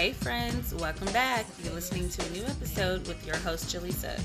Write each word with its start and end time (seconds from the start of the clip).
Hey, 0.00 0.12
friends, 0.12 0.74
welcome 0.76 1.12
back. 1.12 1.44
You're 1.62 1.74
listening 1.74 2.08
to 2.08 2.24
a 2.26 2.30
new 2.30 2.42
episode 2.44 3.06
with 3.06 3.26
your 3.26 3.36
host, 3.36 3.66
Jaleesa. 3.66 4.18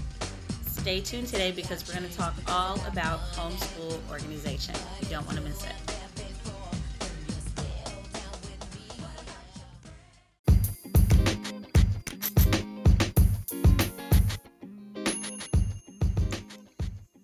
Stay 0.65 1.01
tuned 1.01 1.27
today 1.27 1.51
because 1.51 1.85
we're 1.85 1.99
going 1.99 2.09
to 2.09 2.17
talk 2.17 2.33
all 2.47 2.79
about 2.87 3.19
homeschool 3.33 3.99
organization. 4.09 4.73
You 5.01 5.09
don't 5.09 5.25
want 5.25 5.37
to 5.37 5.43
miss 5.43 5.65
it. 5.65 5.73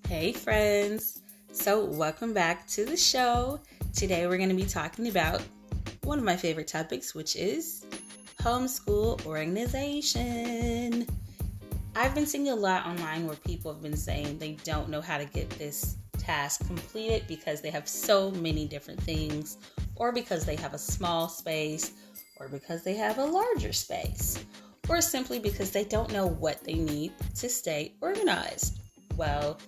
Hey, 0.09 0.33
friends. 0.33 1.21
So, 1.53 1.85
welcome 1.85 2.33
back 2.33 2.67
to 2.67 2.83
the 2.83 2.97
show. 2.97 3.61
Today, 3.95 4.27
we're 4.27 4.35
going 4.35 4.49
to 4.49 4.55
be 4.55 4.65
talking 4.65 5.07
about 5.07 5.41
one 6.03 6.17
of 6.19 6.25
my 6.25 6.35
favorite 6.35 6.67
topics, 6.67 7.15
which 7.15 7.37
is 7.37 7.85
homeschool 8.41 9.23
organization. 9.27 11.05
I've 11.95 12.15
been 12.15 12.25
seeing 12.25 12.49
a 12.49 12.55
lot 12.55 12.87
online 12.87 13.27
where 13.27 13.35
people 13.35 13.71
have 13.71 13.83
been 13.83 13.95
saying 13.95 14.39
they 14.39 14.53
don't 14.63 14.89
know 14.89 15.01
how 15.01 15.19
to 15.19 15.25
get 15.25 15.47
this 15.51 15.97
task 16.17 16.65
completed 16.65 17.23
because 17.27 17.61
they 17.61 17.69
have 17.69 17.87
so 17.87 18.31
many 18.31 18.65
different 18.65 18.99
things, 19.01 19.57
or 19.95 20.11
because 20.11 20.43
they 20.43 20.55
have 20.55 20.73
a 20.73 20.79
small 20.79 21.27
space, 21.27 21.91
or 22.39 22.47
because 22.47 22.83
they 22.83 22.95
have 22.95 23.19
a 23.19 23.25
larger 23.25 23.73
space, 23.73 24.43
or 24.89 25.01
simply 25.01 25.37
because 25.37 25.69
they 25.69 25.83
don't 25.83 26.11
know 26.11 26.25
what 26.25 26.63
they 26.63 26.73
need 26.73 27.11
to 27.35 27.47
stay 27.47 27.93
organized. 28.01 28.79
Well, 29.17 29.59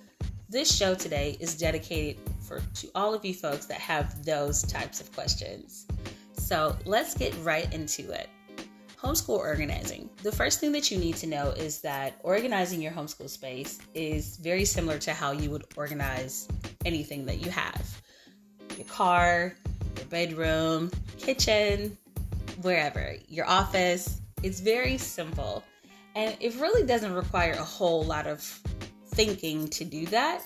this 0.50 0.76
show 0.76 0.96
today 0.96 1.38
is 1.40 1.56
dedicated 1.56 2.20
for 2.42 2.60
to 2.76 2.90
all 2.96 3.14
of 3.14 3.24
you 3.24 3.36
folks 3.36 3.68
that 3.68 3.80
have 3.80 4.26
those 4.26 4.64
types 4.64 5.00
of 5.00 5.12
questions. 5.14 5.86
So 6.34 6.76
let's 6.86 7.14
get 7.14 7.36
right 7.44 7.72
into 7.74 8.12
it. 8.12 8.30
Homeschool 9.04 9.38
organizing. 9.38 10.10
The 10.22 10.32
first 10.32 10.62
thing 10.62 10.72
that 10.72 10.90
you 10.90 10.98
need 10.98 11.18
to 11.18 11.28
know 11.28 11.50
is 11.50 11.82
that 11.82 12.14
organizing 12.24 12.82
your 12.82 12.94
homeschool 12.94 13.30
space 13.30 13.80
is 13.94 14.38
very 14.38 14.64
similar 14.64 14.98
to 15.00 15.14
how 15.14 15.32
you 15.32 15.50
would 15.50 15.66
organize 15.76 16.48
anything 16.86 17.26
that 17.26 17.44
you 17.44 17.52
have 17.52 18.02
your 18.78 18.88
car, 18.88 19.56
your 19.98 20.06
bedroom, 20.06 20.90
kitchen, 21.18 21.98
wherever, 22.62 23.16
your 23.28 23.46
office. 23.46 24.22
It's 24.42 24.62
very 24.62 24.98
simple. 24.98 25.64
And 26.16 26.36
it 26.40 26.56
really 26.60 26.86
doesn't 26.86 27.14
require 27.14 27.54
a 27.54 27.64
whole 27.64 28.04
lot 28.04 28.26
of 28.26 28.42
thinking 29.08 29.68
to 29.70 29.84
do 29.84 30.06
that 30.08 30.44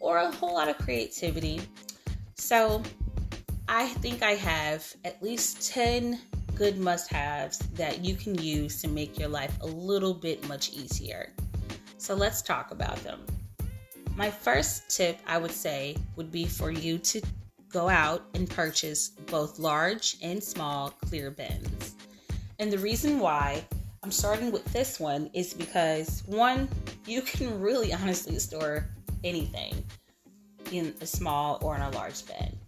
or 0.00 0.18
a 0.18 0.30
whole 0.30 0.54
lot 0.54 0.68
of 0.68 0.76
creativity. 0.78 1.62
So 2.34 2.82
I 3.68 3.86
think 3.86 4.22
I 4.22 4.32
have 4.32 4.92
at 5.04 5.22
least 5.22 5.72
10 5.72 6.18
good 6.54 6.78
must 6.78 7.10
haves 7.10 7.58
that 7.74 8.04
you 8.04 8.14
can 8.14 8.36
use 8.38 8.80
to 8.82 8.88
make 8.88 9.18
your 9.18 9.28
life 9.28 9.56
a 9.60 9.66
little 9.66 10.14
bit 10.14 10.46
much 10.48 10.72
easier. 10.72 11.32
So 11.98 12.14
let's 12.14 12.42
talk 12.42 12.70
about 12.70 12.96
them. 13.04 13.20
My 14.16 14.30
first 14.30 14.90
tip 14.94 15.18
I 15.26 15.38
would 15.38 15.52
say 15.52 15.96
would 16.16 16.30
be 16.30 16.46
for 16.46 16.70
you 16.70 16.98
to 16.98 17.22
go 17.70 17.88
out 17.88 18.24
and 18.34 18.48
purchase 18.48 19.08
both 19.08 19.58
large 19.58 20.16
and 20.22 20.42
small 20.42 20.90
clear 20.90 21.30
bins. 21.30 21.94
And 22.58 22.70
the 22.70 22.78
reason 22.78 23.18
why 23.18 23.64
I'm 24.02 24.10
starting 24.10 24.50
with 24.50 24.64
this 24.72 25.00
one 25.00 25.30
is 25.32 25.54
because 25.54 26.22
one, 26.26 26.68
you 27.06 27.22
can 27.22 27.60
really 27.60 27.92
honestly 27.92 28.38
store 28.38 28.88
anything 29.24 29.82
in 30.70 30.94
a 31.00 31.06
small 31.06 31.58
or 31.62 31.76
in 31.76 31.82
a 31.82 31.90
large 31.90 32.26
bin. 32.26 32.58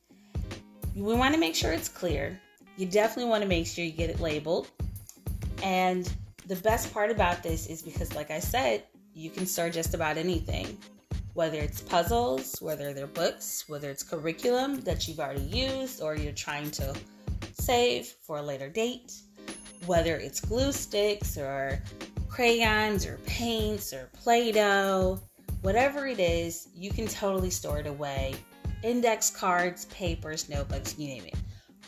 We 0.95 1.15
want 1.15 1.35
to 1.35 1.41
make 1.41 1.55
sure 1.55 1.73
it's 1.73 1.89
clear 1.89 2.41
you 2.77 2.87
definitely 2.87 3.31
want 3.31 3.43
to 3.43 3.49
make 3.49 3.67
sure 3.67 3.85
you 3.85 3.93
get 3.93 4.11
it 4.11 4.21
labeled. 4.21 4.69
And 5.63 6.13
the 6.47 6.57
best 6.57 6.93
part 6.93 7.11
about 7.11 7.43
this 7.43 7.67
is 7.67 7.83
because, 7.83 8.15
like 8.15 8.31
I 8.31 8.41
said, 8.41 8.85
you 9.15 9.31
can 9.31 9.47
store 9.47 9.71
just 9.71 9.95
about 9.95 10.17
anything, 10.17 10.77
whether 11.35 11.59
it's 11.59 11.81
puzzles, 11.81 12.61
whether 12.61 12.93
they're 12.93 13.07
books, 13.07 13.65
whether 13.69 13.91
it's 13.91 14.03
curriculum 14.03 14.81
that 14.81 15.07
you've 15.07 15.21
already 15.21 15.43
used 15.43 16.03
or 16.03 16.17
you're 16.17 16.33
trying 16.33 16.71
to 16.73 16.95
save 17.53 18.07
for 18.07 18.39
a 18.39 18.43
later 18.43 18.69
date, 18.69 19.15
whether 19.87 20.17
it's 20.17 20.41
glue 20.41 20.73
sticks 20.73 21.39
or 21.39 21.81
crayons 22.29 23.07
or 23.07 23.19
paints 23.25 23.93
or 23.93 24.11
Play 24.13 24.51
Doh, 24.51 25.21
whatever 25.63 26.07
it 26.07 26.19
is, 26.19 26.69
you 26.75 26.91
can 26.91 27.07
totally 27.07 27.51
store 27.51 27.79
it 27.79 27.87
away. 27.87 28.35
Index 28.83 29.31
cards, 29.31 29.87
papers, 29.87 30.49
notebooks, 30.49 30.99
you 30.99 31.07
name 31.07 31.25
it 31.25 31.37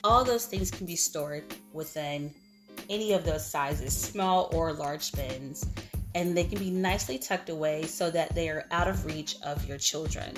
all 0.07 0.23
those 0.23 0.47
things 0.47 0.71
can 0.71 0.87
be 0.87 0.95
stored 0.95 1.43
within 1.73 2.33
any 2.89 3.13
of 3.13 3.25
those 3.25 3.45
sizes, 3.45 3.93
small 3.93 4.49
or 4.53 4.73
large 4.73 5.11
bins, 5.13 5.67
and 6.15 6.37
they 6.37 6.45
can 6.45 6.61
be 6.61 6.71
nicely 6.71 7.19
tucked 7.19 7.49
away 7.51 7.83
so 7.83 8.09
that 8.09 8.33
they 8.33 8.49
are 8.49 8.67
out 8.71 8.87
of 8.87 9.05
reach 9.05 9.35
of 9.43 9.67
your 9.67 9.79
children. 9.79 10.33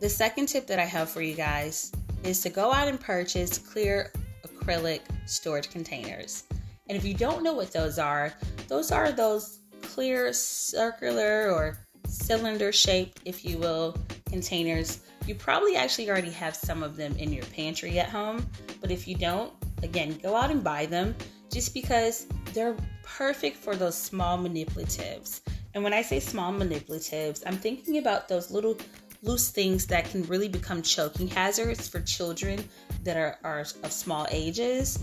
The 0.00 0.08
second 0.08 0.46
tip 0.46 0.66
that 0.66 0.78
I 0.78 0.84
have 0.86 1.10
for 1.10 1.20
you 1.20 1.34
guys 1.34 1.92
is 2.24 2.40
to 2.40 2.48
go 2.48 2.72
out 2.72 2.88
and 2.88 2.98
purchase 2.98 3.58
clear 3.58 4.10
acrylic 4.46 5.00
storage 5.26 5.68
containers. 5.68 6.44
And 6.88 6.96
if 6.96 7.04
you 7.04 7.12
don't 7.12 7.42
know 7.42 7.52
what 7.52 7.72
those 7.72 7.98
are, 7.98 8.32
those 8.66 8.90
are 8.90 9.12
those 9.12 9.58
clear 9.82 10.32
circular 10.32 11.50
or 11.50 11.78
cylinder 12.08 12.72
shaped, 12.72 13.20
if 13.26 13.44
you 13.44 13.58
will, 13.58 13.94
containers 14.30 15.00
you 15.28 15.34
probably 15.34 15.76
actually 15.76 16.08
already 16.10 16.30
have 16.30 16.54
some 16.54 16.82
of 16.82 16.96
them 16.96 17.16
in 17.16 17.32
your 17.32 17.44
pantry 17.46 17.98
at 17.98 18.08
home, 18.08 18.46
but 18.80 18.90
if 18.90 19.08
you 19.08 19.16
don't, 19.16 19.52
again, 19.82 20.18
go 20.22 20.36
out 20.36 20.50
and 20.50 20.62
buy 20.62 20.86
them 20.86 21.14
just 21.50 21.74
because 21.74 22.26
they're 22.52 22.76
perfect 23.02 23.56
for 23.56 23.76
those 23.76 23.96
small 23.96 24.38
manipulatives. 24.38 25.40
And 25.74 25.84
when 25.84 25.92
I 25.92 26.02
say 26.02 26.20
small 26.20 26.52
manipulatives, 26.52 27.42
I'm 27.46 27.56
thinking 27.56 27.98
about 27.98 28.28
those 28.28 28.50
little 28.50 28.76
loose 29.22 29.50
things 29.50 29.86
that 29.86 30.08
can 30.10 30.22
really 30.24 30.48
become 30.48 30.82
choking 30.82 31.28
hazards 31.28 31.88
for 31.88 32.00
children 32.00 32.66
that 33.02 33.16
are, 33.16 33.38
are 33.44 33.60
of 33.60 33.92
small 33.92 34.26
ages 34.30 34.98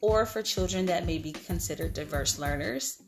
or 0.00 0.26
for 0.26 0.42
children 0.42 0.86
that 0.86 1.06
may 1.06 1.18
be 1.18 1.32
considered 1.32 1.94
diverse 1.94 2.38
learners. 2.38 3.02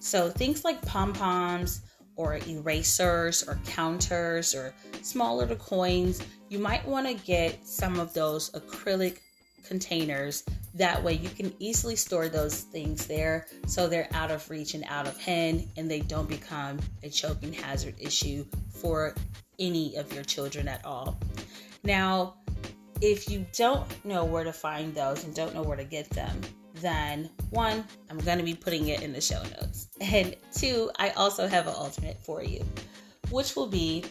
So 0.00 0.30
things 0.30 0.64
like 0.64 0.80
pom 0.82 1.12
poms, 1.12 1.82
or 2.16 2.38
erasers 2.46 3.42
or 3.42 3.58
counters 3.66 4.54
or 4.54 4.74
small 5.02 5.36
little 5.36 5.56
coins, 5.56 6.22
you 6.48 6.58
might 6.58 6.86
want 6.86 7.06
to 7.06 7.14
get 7.24 7.66
some 7.66 7.98
of 7.98 8.12
those 8.14 8.50
acrylic 8.52 9.18
containers. 9.64 10.44
That 10.74 11.02
way, 11.02 11.14
you 11.14 11.28
can 11.28 11.52
easily 11.58 11.96
store 11.96 12.28
those 12.28 12.60
things 12.60 13.06
there 13.06 13.46
so 13.66 13.86
they're 13.86 14.08
out 14.12 14.30
of 14.30 14.48
reach 14.50 14.74
and 14.74 14.84
out 14.88 15.06
of 15.06 15.20
hand 15.20 15.68
and 15.76 15.90
they 15.90 16.00
don't 16.00 16.28
become 16.28 16.78
a 17.02 17.08
choking 17.08 17.52
hazard 17.52 17.94
issue 17.98 18.44
for 18.68 19.14
any 19.58 19.96
of 19.96 20.12
your 20.12 20.24
children 20.24 20.68
at 20.68 20.84
all. 20.84 21.18
Now, 21.82 22.34
if 23.00 23.28
you 23.28 23.46
don't 23.52 24.04
know 24.04 24.24
where 24.24 24.44
to 24.44 24.52
find 24.52 24.94
those 24.94 25.24
and 25.24 25.34
don't 25.34 25.54
know 25.54 25.62
where 25.62 25.76
to 25.76 25.84
get 25.84 26.08
them, 26.10 26.40
then 26.74 27.30
one, 27.50 27.84
I'm 28.10 28.18
going 28.18 28.38
to 28.38 28.44
be 28.44 28.54
putting 28.54 28.88
it 28.88 29.02
in 29.02 29.12
the 29.12 29.20
show 29.20 29.42
notes. 29.42 29.88
And 30.00 30.36
two, 30.52 30.90
I 30.98 31.10
also 31.10 31.46
have 31.46 31.66
an 31.66 31.74
alternate 31.74 32.20
for 32.20 32.42
you, 32.42 32.64
which 33.30 33.56
will 33.56 33.68
be 33.68 34.04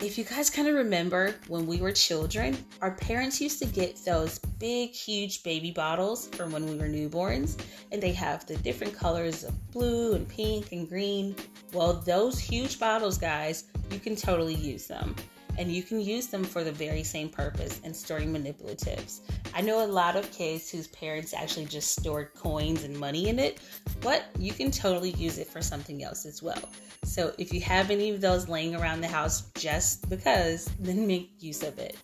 if 0.00 0.18
you 0.18 0.24
guys 0.24 0.50
kind 0.50 0.68
of 0.68 0.74
remember 0.74 1.34
when 1.48 1.66
we 1.66 1.78
were 1.78 1.90
children, 1.90 2.56
our 2.82 2.90
parents 2.90 3.40
used 3.40 3.58
to 3.60 3.66
get 3.66 3.96
those 4.04 4.38
big, 4.58 4.90
huge 4.90 5.42
baby 5.42 5.70
bottles 5.70 6.28
from 6.28 6.52
when 6.52 6.66
we 6.66 6.76
were 6.76 6.88
newborns, 6.88 7.58
and 7.92 8.02
they 8.02 8.12
have 8.12 8.44
the 8.46 8.56
different 8.58 8.94
colors 8.94 9.42
of 9.42 9.72
blue 9.72 10.14
and 10.14 10.28
pink 10.28 10.72
and 10.72 10.86
green. 10.86 11.34
Well, 11.72 11.94
those 11.94 12.38
huge 12.38 12.78
bottles, 12.78 13.16
guys, 13.16 13.64
you 13.90 13.98
can 13.98 14.16
totally 14.16 14.54
use 14.54 14.86
them 14.86 15.16
and 15.58 15.70
you 15.72 15.82
can 15.82 16.00
use 16.00 16.26
them 16.26 16.44
for 16.44 16.62
the 16.64 16.72
very 16.72 17.02
same 17.02 17.28
purpose 17.28 17.80
in 17.80 17.94
storing 17.94 18.32
manipulatives. 18.32 19.20
I 19.54 19.60
know 19.60 19.84
a 19.84 19.86
lot 19.86 20.16
of 20.16 20.30
kids 20.32 20.70
whose 20.70 20.86
parents 20.88 21.32
actually 21.32 21.66
just 21.66 21.98
stored 21.98 22.34
coins 22.34 22.84
and 22.84 22.98
money 22.98 23.28
in 23.28 23.38
it, 23.38 23.60
but 24.00 24.26
you 24.38 24.52
can 24.52 24.70
totally 24.70 25.10
use 25.12 25.38
it 25.38 25.46
for 25.46 25.62
something 25.62 26.02
else 26.02 26.26
as 26.26 26.42
well. 26.42 26.68
So 27.04 27.32
if 27.38 27.52
you 27.52 27.60
have 27.62 27.90
any 27.90 28.10
of 28.10 28.20
those 28.20 28.48
laying 28.48 28.74
around 28.74 29.00
the 29.00 29.08
house 29.08 29.50
just 29.54 30.08
because, 30.08 30.66
then 30.80 31.06
make 31.06 31.30
use 31.38 31.62
of 31.62 31.78
it. 31.78 31.96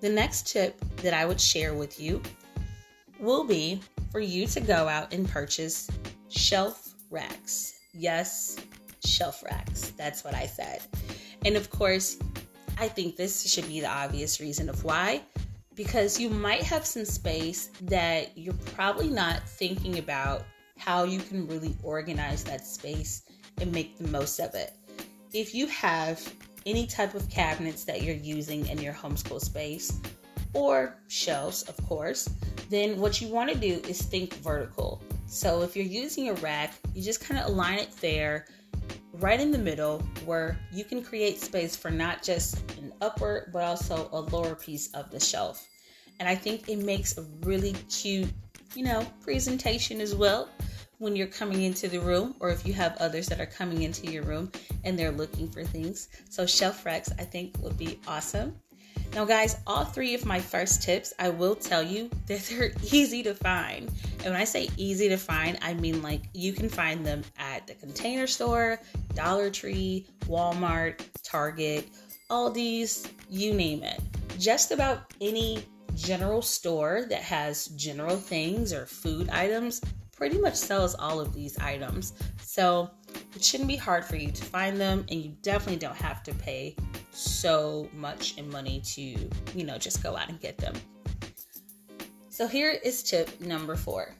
The 0.00 0.08
next 0.08 0.46
tip 0.46 0.82
that 0.96 1.12
I 1.12 1.26
would 1.26 1.40
share 1.40 1.74
with 1.74 2.00
you 2.00 2.22
will 3.18 3.44
be 3.44 3.80
for 4.10 4.20
you 4.20 4.46
to 4.46 4.60
go 4.60 4.88
out 4.88 5.12
and 5.12 5.28
purchase 5.28 5.90
shelf 6.28 6.94
racks. 7.10 7.78
Yes, 7.92 8.56
shelf 9.04 9.42
racks. 9.44 9.90
That's 9.90 10.24
what 10.24 10.34
I 10.34 10.46
said. 10.46 10.82
And 11.44 11.56
of 11.56 11.70
course, 11.70 12.18
I 12.78 12.88
think 12.88 13.16
this 13.16 13.50
should 13.50 13.66
be 13.66 13.80
the 13.80 13.88
obvious 13.88 14.40
reason 14.40 14.68
of 14.68 14.84
why. 14.84 15.22
Because 15.74 16.20
you 16.20 16.28
might 16.28 16.62
have 16.62 16.84
some 16.84 17.04
space 17.04 17.70
that 17.82 18.36
you're 18.36 18.54
probably 18.74 19.08
not 19.08 19.48
thinking 19.48 19.98
about 19.98 20.44
how 20.76 21.04
you 21.04 21.20
can 21.20 21.46
really 21.46 21.74
organize 21.82 22.44
that 22.44 22.66
space 22.66 23.22
and 23.60 23.72
make 23.72 23.96
the 23.96 24.08
most 24.08 24.40
of 24.40 24.54
it. 24.54 24.74
If 25.32 25.54
you 25.54 25.66
have 25.68 26.20
any 26.66 26.86
type 26.86 27.14
of 27.14 27.28
cabinets 27.30 27.84
that 27.84 28.02
you're 28.02 28.16
using 28.16 28.66
in 28.66 28.78
your 28.78 28.92
homeschool 28.92 29.40
space, 29.40 29.98
or 30.52 30.96
shelves, 31.08 31.62
of 31.62 31.76
course, 31.86 32.28
then 32.68 32.98
what 32.98 33.20
you 33.20 33.28
want 33.28 33.50
to 33.50 33.56
do 33.56 33.80
is 33.88 34.02
think 34.02 34.34
vertical. 34.36 35.02
So 35.26 35.62
if 35.62 35.76
you're 35.76 35.84
using 35.84 36.28
a 36.28 36.34
rack, 36.34 36.74
you 36.94 37.02
just 37.02 37.20
kind 37.20 37.40
of 37.40 37.48
align 37.48 37.78
it 37.78 37.92
there, 38.00 38.46
right 39.20 39.40
in 39.40 39.50
the 39.50 39.58
middle, 39.58 39.98
where 40.24 40.58
you 40.72 40.84
can 40.84 41.02
create 41.02 41.40
space 41.40 41.76
for 41.76 41.90
not 41.90 42.22
just 42.22 42.58
an 42.78 42.92
upper, 43.00 43.50
but 43.52 43.62
also 43.62 44.08
a 44.12 44.20
lower 44.20 44.54
piece 44.54 44.92
of 44.94 45.10
the 45.10 45.20
shelf. 45.20 45.68
And 46.18 46.28
I 46.28 46.34
think 46.34 46.68
it 46.68 46.78
makes 46.78 47.16
a 47.16 47.22
really 47.42 47.74
cute, 47.88 48.30
you 48.74 48.84
know, 48.84 49.06
presentation 49.22 50.00
as 50.00 50.14
well 50.14 50.48
when 50.98 51.16
you're 51.16 51.26
coming 51.26 51.62
into 51.62 51.88
the 51.88 51.98
room 51.98 52.34
or 52.40 52.50
if 52.50 52.66
you 52.66 52.74
have 52.74 52.96
others 52.98 53.26
that 53.26 53.40
are 53.40 53.46
coming 53.46 53.82
into 53.82 54.10
your 54.10 54.22
room 54.22 54.52
and 54.84 54.98
they're 54.98 55.10
looking 55.10 55.48
for 55.48 55.64
things. 55.64 56.08
So 56.28 56.44
shelf 56.44 56.84
racks 56.84 57.10
I 57.18 57.24
think 57.24 57.56
would 57.62 57.78
be 57.78 57.98
awesome. 58.06 58.54
Now, 59.12 59.24
guys, 59.24 59.56
all 59.66 59.84
three 59.84 60.14
of 60.14 60.24
my 60.24 60.38
first 60.38 60.82
tips, 60.82 61.12
I 61.18 61.30
will 61.30 61.56
tell 61.56 61.82
you 61.82 62.08
that 62.26 62.40
they're 62.44 62.72
easy 62.92 63.22
to 63.24 63.34
find. 63.34 63.90
And 64.18 64.32
when 64.32 64.36
I 64.36 64.44
say 64.44 64.68
easy 64.76 65.08
to 65.08 65.16
find, 65.16 65.58
I 65.62 65.74
mean 65.74 66.02
like 66.02 66.22
you 66.32 66.52
can 66.52 66.68
find 66.68 67.04
them 67.04 67.22
at 67.38 67.66
the 67.66 67.74
container 67.74 68.26
store, 68.26 68.80
Dollar 69.14 69.50
Tree, 69.50 70.06
Walmart, 70.26 71.00
Target, 71.24 71.88
Aldi's, 72.30 73.08
you 73.28 73.52
name 73.52 73.82
it. 73.82 74.00
Just 74.38 74.70
about 74.70 75.12
any 75.20 75.64
general 75.96 76.40
store 76.40 77.06
that 77.10 77.22
has 77.22 77.66
general 77.68 78.16
things 78.16 78.72
or 78.72 78.86
food 78.86 79.28
items 79.30 79.80
pretty 80.12 80.38
much 80.38 80.54
sells 80.54 80.94
all 80.94 81.18
of 81.18 81.32
these 81.34 81.58
items. 81.58 82.12
So 82.42 82.90
it 83.34 83.42
shouldn't 83.42 83.68
be 83.68 83.76
hard 83.76 84.04
for 84.04 84.16
you 84.16 84.30
to 84.30 84.44
find 84.44 84.78
them, 84.78 85.04
and 85.10 85.20
you 85.20 85.34
definitely 85.42 85.78
don't 85.78 85.96
have 85.96 86.22
to 86.24 86.34
pay 86.34 86.76
so 87.10 87.88
much 87.94 88.36
in 88.38 88.50
money 88.50 88.80
to, 88.80 89.02
you 89.54 89.64
know, 89.64 89.78
just 89.78 90.02
go 90.02 90.16
out 90.16 90.28
and 90.28 90.40
get 90.40 90.58
them. 90.58 90.74
So 92.28 92.46
here 92.46 92.78
is 92.84 93.02
tip 93.02 93.40
number 93.40 93.76
four. 93.76 94.14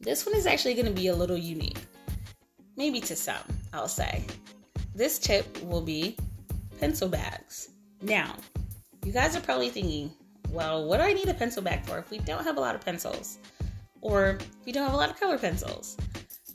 This 0.00 0.24
one 0.24 0.34
is 0.34 0.46
actually 0.46 0.74
going 0.74 0.86
to 0.86 0.92
be 0.92 1.08
a 1.08 1.14
little 1.14 1.36
unique, 1.36 1.78
maybe 2.76 3.00
to 3.00 3.16
some, 3.16 3.42
I'll 3.72 3.88
say. 3.88 4.24
This 4.94 5.18
tip 5.18 5.62
will 5.62 5.82
be 5.82 6.16
pencil 6.78 7.08
bags. 7.08 7.70
Now, 8.00 8.36
you 9.04 9.12
guys 9.12 9.36
are 9.36 9.40
probably 9.40 9.68
thinking, 9.68 10.10
well, 10.50 10.86
what 10.86 10.98
do 10.98 11.02
I 11.02 11.12
need 11.12 11.28
a 11.28 11.34
pencil 11.34 11.62
bag 11.62 11.84
for 11.84 11.98
if 11.98 12.10
we 12.10 12.18
don't 12.18 12.44
have 12.44 12.56
a 12.56 12.60
lot 12.60 12.74
of 12.74 12.80
pencils? 12.80 13.38
Or 14.00 14.38
if 14.40 14.46
we 14.64 14.72
don't 14.72 14.84
have 14.84 14.94
a 14.94 14.96
lot 14.96 15.10
of 15.10 15.20
color 15.20 15.36
pencils? 15.36 15.96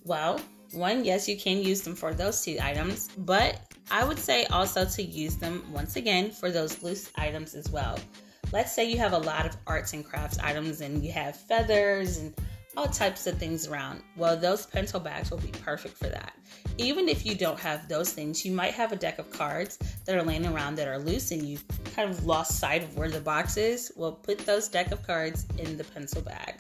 Well, 0.04 0.40
one, 0.74 1.06
yes, 1.06 1.30
you 1.30 1.38
can 1.38 1.60
use 1.60 1.82
them 1.82 1.96
for 1.96 2.14
those 2.14 2.44
two 2.44 2.58
items, 2.62 3.10
but 3.20 3.62
I 3.92 4.04
would 4.04 4.20
say 4.20 4.46
also 4.46 4.86
to 4.86 5.04
use 5.04 5.36
them 5.38 5.64
once 5.72 5.96
again 5.96 6.32
for 6.32 6.52
those 6.52 6.82
loose 6.82 7.12
items 7.16 7.54
as 7.54 7.70
well. 7.70 8.00
Let's 8.52 8.72
say 8.72 8.90
you 8.90 8.98
have 8.98 9.14
a 9.14 9.18
lot 9.18 9.46
of 9.46 9.58
arts 9.68 9.94
and 9.94 10.06
crafts 10.06 10.40
items 10.40 10.82
and 10.82 11.04
you 11.04 11.12
have 11.12 11.36
feathers 11.36 12.18
and 12.18 12.34
all 12.78 12.88
types 12.88 13.26
of 13.28 13.38
things 13.38 13.68
around. 13.68 14.02
Well, 14.18 14.36
those 14.36 14.66
pencil 14.66 15.00
bags 15.00 15.32
will 15.32 15.38
be 15.38 15.52
perfect 15.64 15.98
for 15.98 16.08
that. 16.10 16.34
Even 16.78 17.08
if 17.08 17.26
you 17.26 17.36
don't 17.36 17.60
have 17.60 17.88
those 17.88 18.12
things, 18.12 18.46
you 18.46 18.52
might 18.52 18.74
have 18.74 18.92
a 18.92 18.98
deck 18.98 19.18
of 19.18 19.30
cards 19.32 19.78
that 20.06 20.16
are 20.16 20.24
laying 20.24 20.46
around 20.46 20.76
that 20.76 20.88
are 20.88 21.00
loose 21.00 21.32
and 21.32 21.44
you 21.44 21.58
kind 21.96 22.10
of 22.10 22.26
lost 22.26 22.60
sight 22.60 22.84
of 22.84 22.98
where 22.98 23.10
the 23.10 23.22
box 23.22 23.56
is. 23.56 23.92
Well, 23.96 24.12
put 24.12 24.40
those 24.40 24.68
deck 24.68 24.92
of 24.92 25.06
cards 25.06 25.46
in 25.58 25.78
the 25.78 25.86
pencil 25.86 26.22
bag. 26.22 26.56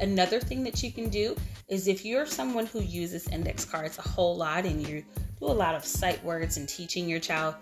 Another 0.00 0.40
thing 0.40 0.64
that 0.64 0.82
you 0.82 0.90
can 0.90 1.08
do 1.08 1.36
is 1.68 1.86
if 1.86 2.04
you're 2.04 2.26
someone 2.26 2.66
who 2.66 2.80
uses 2.80 3.28
index 3.28 3.64
cards 3.64 3.98
a 3.98 4.02
whole 4.02 4.36
lot 4.36 4.64
and 4.64 4.86
you 4.86 5.04
do 5.42 5.48
a 5.48 5.52
lot 5.52 5.74
of 5.74 5.84
sight 5.84 6.22
words 6.24 6.56
and 6.56 6.68
teaching 6.68 7.08
your 7.08 7.18
child, 7.18 7.56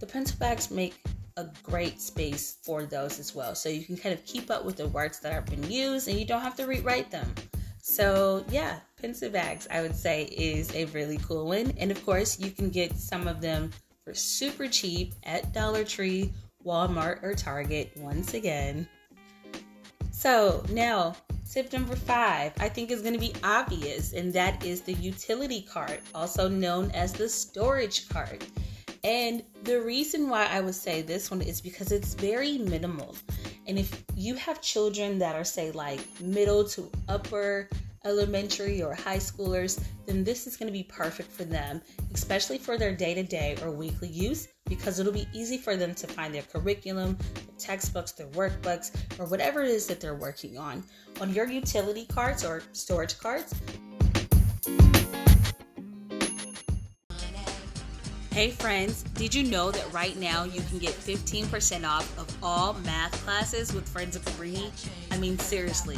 the 0.00 0.06
pencil 0.06 0.38
bags 0.38 0.70
make 0.70 0.94
a 1.36 1.46
great 1.62 2.00
space 2.00 2.56
for 2.62 2.84
those 2.84 3.18
as 3.18 3.34
well. 3.34 3.54
So 3.54 3.68
you 3.68 3.84
can 3.84 3.96
kind 3.96 4.14
of 4.14 4.24
keep 4.24 4.50
up 4.50 4.64
with 4.64 4.76
the 4.76 4.88
words 4.88 5.20
that 5.20 5.32
have 5.32 5.46
been 5.46 5.70
used 5.70 6.08
and 6.08 6.18
you 6.18 6.24
don't 6.24 6.40
have 6.40 6.56
to 6.56 6.66
rewrite 6.66 7.10
them. 7.10 7.34
So, 7.78 8.44
yeah, 8.48 8.80
pencil 9.00 9.30
bags, 9.30 9.68
I 9.70 9.82
would 9.82 9.94
say, 9.94 10.24
is 10.24 10.74
a 10.74 10.86
really 10.86 11.18
cool 11.18 11.46
one. 11.46 11.72
And 11.78 11.90
of 11.90 12.04
course, 12.04 12.40
you 12.40 12.50
can 12.50 12.70
get 12.70 12.96
some 12.96 13.28
of 13.28 13.40
them 13.40 13.70
for 14.02 14.14
super 14.14 14.66
cheap 14.66 15.14
at 15.24 15.52
Dollar 15.52 15.84
Tree, 15.84 16.32
Walmart, 16.64 17.22
or 17.22 17.34
Target 17.34 17.92
once 17.96 18.34
again. 18.34 18.88
So, 20.10 20.64
now 20.70 21.14
Tip 21.50 21.72
number 21.72 21.96
five, 21.96 22.52
I 22.58 22.68
think 22.68 22.90
is 22.90 23.00
going 23.00 23.14
to 23.14 23.20
be 23.20 23.32
obvious, 23.42 24.12
and 24.12 24.32
that 24.34 24.64
is 24.64 24.82
the 24.82 24.92
utility 24.94 25.62
cart, 25.62 26.00
also 26.14 26.48
known 26.48 26.90
as 26.90 27.12
the 27.12 27.28
storage 27.28 28.08
cart. 28.08 28.46
And 29.04 29.42
the 29.62 29.80
reason 29.80 30.28
why 30.28 30.46
I 30.46 30.60
would 30.60 30.74
say 30.74 31.00
this 31.00 31.30
one 31.30 31.40
is 31.40 31.60
because 31.60 31.92
it's 31.92 32.14
very 32.14 32.58
minimal. 32.58 33.14
And 33.66 33.78
if 33.78 34.04
you 34.14 34.34
have 34.34 34.60
children 34.60 35.18
that 35.20 35.36
are, 35.36 35.44
say, 35.44 35.70
like 35.70 36.00
middle 36.20 36.64
to 36.70 36.90
upper 37.08 37.70
elementary 38.04 38.82
or 38.82 38.94
high 38.94 39.18
schoolers, 39.18 39.82
then 40.06 40.24
this 40.24 40.46
is 40.46 40.56
going 40.56 40.68
to 40.68 40.72
be 40.72 40.82
perfect 40.82 41.30
for 41.30 41.44
them, 41.44 41.80
especially 42.12 42.58
for 42.58 42.76
their 42.76 42.94
day 42.94 43.14
to 43.14 43.22
day 43.22 43.56
or 43.62 43.70
weekly 43.70 44.08
use, 44.08 44.48
because 44.68 44.98
it'll 44.98 45.12
be 45.12 45.28
easy 45.32 45.58
for 45.58 45.76
them 45.76 45.94
to 45.94 46.06
find 46.06 46.34
their 46.34 46.42
curriculum, 46.42 47.16
their 47.34 47.44
textbooks, 47.58 48.12
their 48.12 48.28
workbooks, 48.28 48.90
or 49.18 49.26
whatever 49.26 49.62
it 49.62 49.70
is 49.70 49.86
that 49.86 50.00
they're 50.00 50.14
working 50.14 50.58
on. 50.58 50.82
On 51.20 51.32
your 51.32 51.46
utility 51.46 52.06
carts 52.06 52.44
or 52.44 52.62
storage 52.72 53.18
carts, 53.18 53.54
Hey 58.36 58.50
friends, 58.50 59.02
did 59.14 59.34
you 59.34 59.44
know 59.44 59.70
that 59.70 59.90
right 59.94 60.14
now 60.18 60.44
you 60.44 60.60
can 60.68 60.76
get 60.76 60.92
15% 60.92 61.88
off 61.88 62.18
of 62.18 62.44
all 62.44 62.74
math 62.84 63.12
classes 63.24 63.72
with 63.72 63.88
Friends 63.88 64.14
of 64.14 64.22
Cabrini? 64.26 64.70
I 65.10 65.16
mean, 65.16 65.38
seriously, 65.38 65.96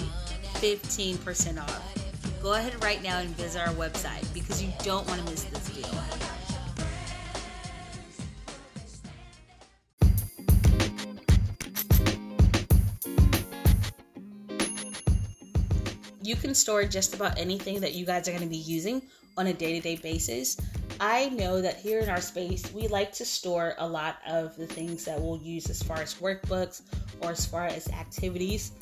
15% 0.54 1.60
off. 1.60 2.40
Go 2.40 2.52
ahead 2.52 2.80
right 2.84 3.02
now 3.02 3.18
and 3.18 3.30
visit 3.30 3.60
our 3.60 3.74
website 3.74 4.32
because 4.32 4.62
you 4.62 4.72
don't 4.84 5.04
want 5.08 5.20
to 5.20 5.28
miss 5.28 5.42
this 5.42 5.68
deal. 5.70 5.88
You 16.28 16.36
can 16.36 16.54
store 16.54 16.84
just 16.84 17.14
about 17.14 17.38
anything 17.38 17.80
that 17.80 17.94
you 17.94 18.04
guys 18.04 18.28
are 18.28 18.32
going 18.32 18.42
to 18.42 18.50
be 18.50 18.58
using 18.58 19.00
on 19.38 19.46
a 19.46 19.52
day 19.54 19.72
to 19.72 19.80
day 19.80 19.96
basis. 19.96 20.58
I 21.00 21.30
know 21.30 21.62
that 21.62 21.76
here 21.76 22.00
in 22.00 22.10
our 22.10 22.20
space, 22.20 22.70
we 22.74 22.86
like 22.86 23.12
to 23.12 23.24
store 23.24 23.72
a 23.78 23.88
lot 23.88 24.18
of 24.28 24.54
the 24.58 24.66
things 24.66 25.06
that 25.06 25.18
we'll 25.18 25.38
use 25.38 25.70
as 25.70 25.82
far 25.82 25.96
as 25.96 26.16
workbooks 26.16 26.82
or 27.22 27.30
as 27.30 27.46
far 27.46 27.64
as 27.64 27.88
activities. 27.88 28.72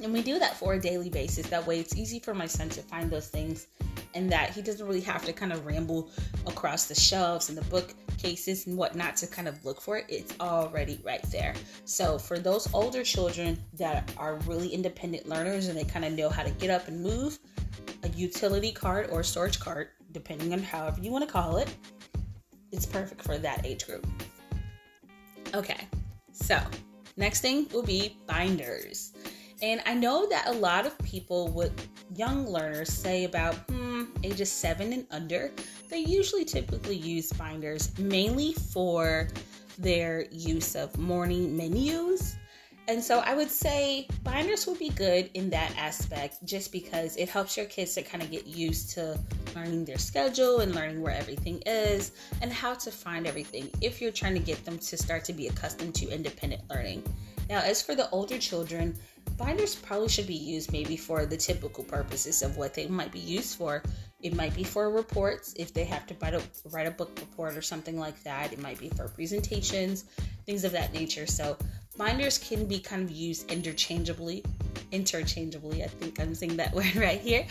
And 0.00 0.12
we 0.12 0.22
do 0.22 0.38
that 0.38 0.56
for 0.56 0.74
a 0.74 0.80
daily 0.80 1.10
basis. 1.10 1.46
That 1.48 1.66
way, 1.66 1.78
it's 1.78 1.96
easy 1.96 2.18
for 2.18 2.34
my 2.34 2.46
son 2.46 2.68
to 2.70 2.82
find 2.82 3.10
those 3.10 3.28
things 3.28 3.66
and 4.14 4.30
that 4.32 4.50
he 4.50 4.62
doesn't 4.62 4.86
really 4.86 5.00
have 5.02 5.24
to 5.24 5.32
kind 5.32 5.52
of 5.52 5.66
ramble 5.66 6.10
across 6.46 6.86
the 6.86 6.94
shelves 6.94 7.48
and 7.48 7.56
the 7.56 7.64
bookcases 7.64 8.66
and 8.66 8.76
whatnot 8.76 9.16
to 9.16 9.26
kind 9.26 9.46
of 9.46 9.64
look 9.64 9.80
for 9.80 9.98
it. 9.98 10.06
It's 10.08 10.34
already 10.40 11.00
right 11.04 11.22
there. 11.30 11.54
So, 11.84 12.18
for 12.18 12.38
those 12.38 12.72
older 12.72 13.02
children 13.02 13.58
that 13.74 14.12
are 14.16 14.36
really 14.46 14.68
independent 14.68 15.28
learners 15.28 15.68
and 15.68 15.78
they 15.78 15.84
kind 15.84 16.04
of 16.04 16.12
know 16.12 16.28
how 16.28 16.42
to 16.42 16.50
get 16.50 16.70
up 16.70 16.88
and 16.88 17.02
move, 17.02 17.38
a 18.02 18.08
utility 18.08 18.72
cart 18.72 19.08
or 19.12 19.22
storage 19.22 19.60
cart, 19.60 19.92
depending 20.12 20.52
on 20.52 20.60
however 20.60 21.00
you 21.00 21.10
want 21.10 21.26
to 21.26 21.32
call 21.32 21.58
it, 21.58 21.72
it's 22.72 22.86
perfect 22.86 23.22
for 23.22 23.38
that 23.38 23.64
age 23.66 23.86
group. 23.86 24.06
Okay, 25.54 25.86
so 26.32 26.58
next 27.16 27.40
thing 27.40 27.68
will 27.72 27.82
be 27.82 28.16
binders. 28.26 29.12
And 29.62 29.82
I 29.84 29.94
know 29.94 30.26
that 30.28 30.46
a 30.46 30.52
lot 30.52 30.86
of 30.86 30.96
people 30.98 31.48
with 31.48 31.88
young 32.14 32.46
learners 32.46 32.90
say 32.90 33.24
about 33.24 33.54
hmm, 33.70 34.04
ages 34.24 34.50
seven 34.50 34.92
and 34.92 35.06
under, 35.10 35.52
they 35.88 35.98
usually 35.98 36.44
typically 36.44 36.96
use 36.96 37.32
binders 37.32 37.96
mainly 37.98 38.54
for 38.54 39.28
their 39.78 40.26
use 40.30 40.74
of 40.74 40.96
morning 40.98 41.56
menus. 41.56 42.36
And 42.88 43.02
so 43.04 43.20
I 43.20 43.34
would 43.34 43.50
say 43.50 44.08
binders 44.24 44.66
would 44.66 44.78
be 44.78 44.88
good 44.88 45.30
in 45.34 45.48
that 45.50 45.72
aspect 45.76 46.44
just 46.44 46.72
because 46.72 47.16
it 47.16 47.28
helps 47.28 47.56
your 47.56 47.66
kids 47.66 47.94
to 47.94 48.02
kind 48.02 48.22
of 48.22 48.30
get 48.30 48.46
used 48.46 48.90
to 48.94 49.18
learning 49.54 49.84
their 49.84 49.98
schedule 49.98 50.60
and 50.60 50.74
learning 50.74 51.00
where 51.00 51.14
everything 51.14 51.62
is 51.66 52.12
and 52.42 52.52
how 52.52 52.74
to 52.74 52.90
find 52.90 53.26
everything 53.26 53.70
if 53.80 54.00
you're 54.00 54.10
trying 54.10 54.34
to 54.34 54.40
get 54.40 54.64
them 54.64 54.78
to 54.78 54.96
start 54.96 55.24
to 55.26 55.32
be 55.32 55.46
accustomed 55.48 55.94
to 55.96 56.08
independent 56.08 56.62
learning. 56.68 57.02
Now, 57.48 57.60
as 57.60 57.82
for 57.82 57.94
the 57.94 58.08
older 58.10 58.38
children, 58.38 58.96
binders 59.36 59.74
probably 59.74 60.08
should 60.08 60.26
be 60.26 60.34
used 60.34 60.72
maybe 60.72 60.96
for 60.96 61.26
the 61.26 61.36
typical 61.36 61.84
purposes 61.84 62.42
of 62.42 62.56
what 62.56 62.74
they 62.74 62.86
might 62.86 63.12
be 63.12 63.18
used 63.18 63.56
for. 63.56 63.82
It 64.22 64.34
might 64.34 64.54
be 64.54 64.64
for 64.64 64.90
reports 64.90 65.54
if 65.56 65.72
they 65.72 65.84
have 65.84 66.06
to 66.08 66.14
write 66.20 66.34
a, 66.34 66.42
write 66.66 66.86
a 66.86 66.90
book 66.90 67.10
report 67.18 67.56
or 67.56 67.62
something 67.62 67.98
like 67.98 68.22
that. 68.24 68.52
It 68.52 68.60
might 68.60 68.78
be 68.78 68.90
for 68.90 69.08
presentations, 69.08 70.04
things 70.44 70.64
of 70.64 70.72
that 70.72 70.92
nature. 70.92 71.26
So 71.26 71.56
binders 71.96 72.36
can 72.36 72.66
be 72.66 72.80
kind 72.80 73.02
of 73.02 73.10
used 73.10 73.50
interchangeably. 73.50 74.44
Interchangeably, 74.92 75.84
I 75.84 75.86
think 75.86 76.20
I'm 76.20 76.34
saying 76.34 76.56
that 76.56 76.74
word 76.74 76.96
right 76.96 77.20
here. 77.20 77.46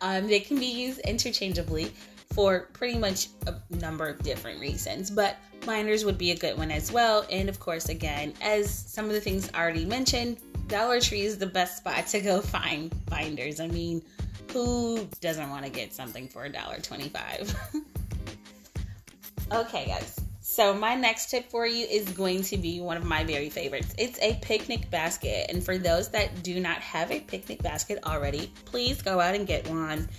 Um, 0.00 0.28
they 0.28 0.40
can 0.40 0.58
be 0.58 0.66
used 0.66 1.00
interchangeably 1.00 1.92
for 2.32 2.68
pretty 2.72 2.98
much 2.98 3.28
a 3.46 3.54
number 3.76 4.08
of 4.08 4.22
different 4.22 4.60
reasons. 4.60 5.10
But 5.10 5.36
binders 5.66 6.04
would 6.04 6.18
be 6.18 6.30
a 6.30 6.36
good 6.36 6.56
one 6.56 6.70
as 6.70 6.92
well. 6.92 7.26
And 7.30 7.48
of 7.48 7.60
course, 7.60 7.88
again, 7.88 8.32
as 8.40 8.70
some 8.70 9.06
of 9.06 9.12
the 9.12 9.20
things 9.20 9.50
already 9.54 9.84
mentioned, 9.84 10.38
Dollar 10.68 11.00
Tree 11.00 11.22
is 11.22 11.38
the 11.38 11.46
best 11.46 11.78
spot 11.78 12.06
to 12.08 12.20
go 12.20 12.40
find 12.40 12.94
binders. 13.06 13.60
I 13.60 13.66
mean, 13.68 14.02
who 14.52 15.08
doesn't 15.20 15.50
want 15.50 15.64
to 15.64 15.70
get 15.70 15.92
something 15.92 16.28
for 16.28 16.44
a 16.44 16.48
dollar 16.48 16.78
twenty-five? 16.78 17.54
okay, 19.52 19.86
guys. 19.86 20.18
So 20.52 20.74
my 20.74 20.94
next 20.94 21.30
tip 21.30 21.50
for 21.50 21.66
you 21.66 21.86
is 21.86 22.08
going 22.10 22.42
to 22.42 22.58
be 22.58 22.80
one 22.80 22.96
of 22.96 23.04
my 23.04 23.24
very 23.24 23.48
favorites. 23.48 23.94
It's 23.96 24.18
a 24.20 24.38
picnic 24.42 24.90
basket. 24.90 25.46
And 25.48 25.64
for 25.64 25.78
those 25.78 26.10
that 26.10 26.42
do 26.42 26.60
not 26.60 26.78
have 26.78 27.10
a 27.10 27.20
picnic 27.20 27.62
basket 27.62 28.00
already, 28.04 28.52
please 28.66 29.00
go 29.00 29.18
out 29.18 29.34
and 29.34 29.46
get 29.46 29.66
one. 29.70 30.10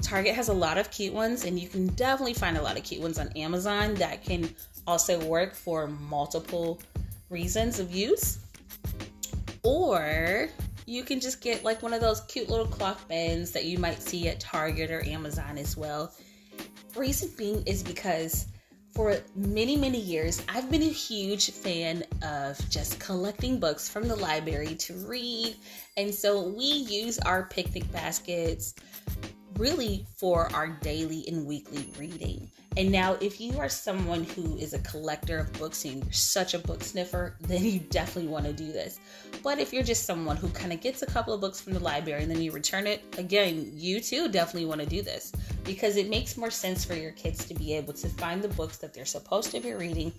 Target 0.00 0.34
has 0.34 0.48
a 0.48 0.54
lot 0.54 0.78
of 0.78 0.90
cute 0.90 1.12
ones, 1.12 1.44
and 1.44 1.58
you 1.58 1.68
can 1.68 1.88
definitely 1.88 2.32
find 2.32 2.56
a 2.56 2.62
lot 2.62 2.78
of 2.78 2.84
cute 2.84 3.02
ones 3.02 3.18
on 3.18 3.28
Amazon 3.36 3.94
that 3.96 4.24
can 4.24 4.48
also 4.86 5.22
work 5.26 5.54
for 5.54 5.88
multiple 5.88 6.80
reasons 7.28 7.78
of 7.78 7.94
use. 7.94 8.38
Or 9.66 10.48
you 10.86 11.02
can 11.02 11.18
just 11.18 11.40
get 11.40 11.64
like 11.64 11.82
one 11.82 11.92
of 11.92 12.00
those 12.00 12.20
cute 12.22 12.48
little 12.48 12.66
cloth 12.66 13.06
bins 13.08 13.50
that 13.50 13.64
you 13.64 13.78
might 13.78 14.00
see 14.00 14.28
at 14.28 14.38
Target 14.38 14.92
or 14.92 15.04
Amazon 15.04 15.58
as 15.58 15.76
well. 15.76 16.14
Reason 16.94 17.28
being 17.36 17.64
is 17.66 17.82
because 17.82 18.46
for 18.94 19.18
many, 19.34 19.76
many 19.76 20.00
years, 20.00 20.40
I've 20.48 20.70
been 20.70 20.82
a 20.82 20.86
huge 20.86 21.50
fan 21.50 22.04
of 22.22 22.56
just 22.70 23.00
collecting 23.00 23.58
books 23.58 23.88
from 23.88 24.06
the 24.06 24.16
library 24.16 24.76
to 24.76 24.94
read. 25.06 25.56
And 25.96 26.14
so 26.14 26.48
we 26.48 26.64
use 26.64 27.18
our 27.18 27.42
picnic 27.42 27.90
baskets 27.90 28.74
really 29.58 30.06
for 30.16 30.48
our 30.54 30.68
daily 30.68 31.24
and 31.26 31.44
weekly 31.44 31.92
reading. 31.98 32.50
And 32.76 32.92
now, 32.92 33.14
if 33.20 33.40
you 33.40 33.58
are 33.58 33.70
someone 33.70 34.24
who 34.24 34.56
is 34.58 34.74
a 34.74 34.78
collector 34.80 35.38
of 35.38 35.52
books 35.54 35.84
and 35.86 36.04
you're 36.04 36.12
such 36.12 36.52
a 36.52 36.58
book 36.58 36.82
sniffer, 36.82 37.34
then 37.40 37.64
you 37.64 37.80
definitely 37.80 38.30
want 38.30 38.44
to 38.44 38.52
do 38.52 38.70
this. 38.70 39.00
But 39.42 39.58
if 39.58 39.72
you're 39.72 39.82
just 39.82 40.04
someone 40.04 40.36
who 40.36 40.48
kind 40.50 40.72
of 40.72 40.80
gets 40.80 41.02
a 41.02 41.06
couple 41.06 41.32
of 41.32 41.40
books 41.40 41.60
from 41.60 41.72
the 41.72 41.80
library 41.80 42.22
and 42.22 42.30
then 42.30 42.42
you 42.42 42.52
return 42.52 42.86
it, 42.86 43.02
again, 43.18 43.70
you 43.74 44.00
too 44.00 44.28
definitely 44.28 44.66
want 44.66 44.82
to 44.82 44.86
do 44.86 45.02
this 45.02 45.32
because 45.64 45.96
it 45.96 46.10
makes 46.10 46.36
more 46.36 46.50
sense 46.50 46.84
for 46.84 46.94
your 46.94 47.12
kids 47.12 47.44
to 47.46 47.54
be 47.54 47.74
able 47.74 47.92
to 47.94 48.08
find 48.08 48.42
the 48.42 48.48
books 48.48 48.76
that 48.78 48.92
they're 48.92 49.04
supposed 49.04 49.50
to 49.52 49.60
be 49.60 49.72
reading 49.72 50.12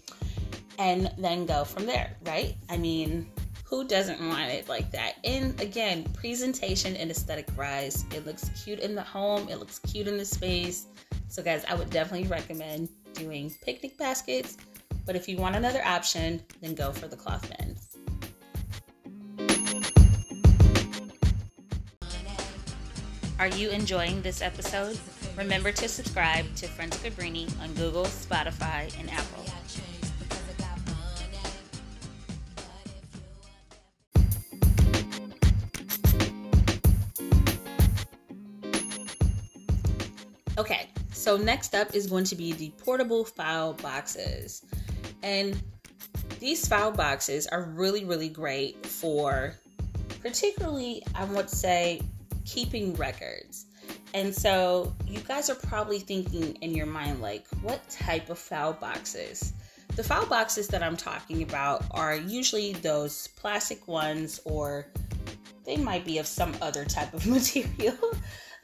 and 0.80 1.12
then 1.18 1.46
go 1.46 1.64
from 1.64 1.86
there, 1.86 2.16
right? 2.26 2.56
I 2.70 2.78
mean, 2.78 3.30
who 3.64 3.86
doesn't 3.86 4.26
want 4.26 4.50
it 4.50 4.70
like 4.70 4.92
that? 4.92 5.16
And 5.24 5.60
again, 5.60 6.06
presentation 6.14 6.96
and 6.96 7.12
aesthetic 7.12 7.48
rise. 7.56 8.06
It 8.16 8.26
looks 8.26 8.50
cute 8.64 8.80
in 8.80 8.96
the 8.96 9.02
home, 9.02 9.50
it 9.50 9.60
looks 9.60 9.80
cute 9.80 10.08
in 10.08 10.18
the 10.18 10.26
space. 10.26 10.88
So, 11.30 11.44
guys, 11.44 11.64
I 11.66 11.76
would 11.76 11.90
definitely 11.90 12.28
recommend 12.28 12.90
doing 13.14 13.54
picnic 13.64 13.98
baskets. 13.98 14.58
But 15.06 15.16
if 15.16 15.30
you 15.30 15.38
want 15.38 15.56
another 15.56 15.82
option, 15.86 16.42
then 16.62 16.76
go 16.76 16.92
for 16.92 17.08
the 17.08 17.16
cloth 17.16 17.50
bins. 17.58 17.88
Are 23.40 23.48
you 23.48 23.70
enjoying 23.70 24.22
this 24.24 24.42
episode? 24.42 24.98
Remember 25.38 25.72
to 25.72 25.88
subscribe 25.88 26.56
to 26.56 26.68
Friends 26.68 26.98
Cabrini 26.98 27.48
on 27.62 27.72
Google, 27.76 28.06
Spotify, 28.06 28.92
and 29.00 29.12
Apple. 29.12 29.46
Okay, 40.58 40.90
so 41.28 41.36
next 41.36 41.76
up 41.76 41.94
is 41.94 42.08
going 42.08 42.24
to 42.24 42.38
be 42.38 42.54
the 42.54 42.70
portable 42.78 43.26
file 43.26 43.74
boxes. 43.74 44.66
And 45.24 45.62
these 46.40 46.66
file 46.66 46.94
boxes 46.94 47.48
are 47.48 47.64
really, 47.64 48.06
really 48.06 48.30
great 48.30 48.86
for 48.86 49.54
particularly, 50.22 51.04
I 51.14 51.26
would 51.26 51.50
say, 51.50 52.00
keeping 52.46 52.94
records. 52.94 53.66
And 54.14 54.34
so 54.34 54.96
you 55.06 55.20
guys 55.20 55.50
are 55.50 55.56
probably 55.56 56.00
thinking 56.00 56.56
in 56.62 56.74
your 56.74 56.86
mind, 56.86 57.20
like, 57.20 57.46
what 57.62 57.82
type 57.90 58.30
of 58.30 58.40
file 58.40 58.72
boxes? 58.72 59.52
The 59.98 60.04
file 60.04 60.28
boxes 60.28 60.70
that 60.70 60.82
I'm 60.82 60.96
talking 60.96 61.44
about 61.44 61.84
are 61.92 62.16
usually 62.16 62.72
those 62.72 63.28
plastic 63.36 63.86
ones, 63.86 64.40
or 64.46 64.88
they 65.66 65.76
might 65.76 66.06
be 66.06 66.20
of 66.20 66.26
some 66.26 66.56
other 66.62 66.86
type 66.86 67.14
of 67.14 67.28
material. 67.28 67.98